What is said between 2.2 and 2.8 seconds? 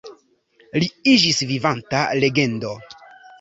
legendo.